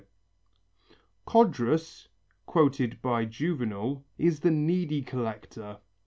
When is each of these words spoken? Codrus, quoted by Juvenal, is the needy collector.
Codrus, 1.27 2.07
quoted 2.47 3.03
by 3.03 3.23
Juvenal, 3.23 4.03
is 4.17 4.39
the 4.39 4.49
needy 4.49 5.03
collector. 5.03 5.77